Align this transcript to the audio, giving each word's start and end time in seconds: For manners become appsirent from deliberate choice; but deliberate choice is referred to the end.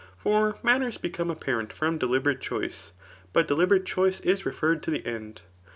For 0.17 0.57
manners 0.63 0.97
become 0.97 1.29
appsirent 1.29 1.71
from 1.71 1.99
deliberate 1.99 2.41
choice; 2.41 2.91
but 3.33 3.47
deliberate 3.47 3.85
choice 3.85 4.19
is 4.21 4.47
referred 4.47 4.81
to 4.81 4.89
the 4.89 5.05
end. 5.05 5.43